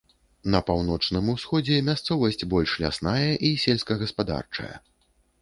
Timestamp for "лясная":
2.85-3.29